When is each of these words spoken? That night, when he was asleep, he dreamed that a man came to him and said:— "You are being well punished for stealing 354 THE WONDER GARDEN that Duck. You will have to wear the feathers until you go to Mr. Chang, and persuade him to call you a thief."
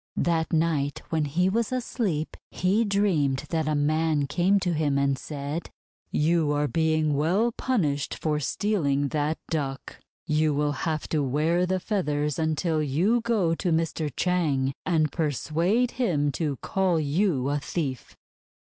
That 0.17 0.51
night, 0.51 1.03
when 1.11 1.25
he 1.25 1.47
was 1.47 1.71
asleep, 1.71 2.35
he 2.49 2.83
dreamed 2.83 3.43
that 3.49 3.67
a 3.67 3.75
man 3.75 4.25
came 4.25 4.59
to 4.61 4.73
him 4.73 4.97
and 4.97 5.15
said:— 5.15 5.69
"You 6.09 6.51
are 6.53 6.67
being 6.67 7.13
well 7.15 7.51
punished 7.51 8.15
for 8.17 8.39
stealing 8.39 9.09
354 9.11 9.11
THE 9.51 9.57
WONDER 9.59 9.67
GARDEN 9.67 9.77
that 9.77 9.85
Duck. 9.85 10.03
You 10.25 10.53
will 10.55 10.71
have 10.71 11.07
to 11.09 11.21
wear 11.21 11.67
the 11.67 11.79
feathers 11.79 12.39
until 12.39 12.81
you 12.81 13.21
go 13.21 13.53
to 13.53 13.71
Mr. 13.71 14.09
Chang, 14.17 14.73
and 14.87 15.11
persuade 15.11 15.91
him 15.91 16.31
to 16.31 16.55
call 16.63 16.99
you 16.99 17.49
a 17.49 17.59
thief." 17.59 18.15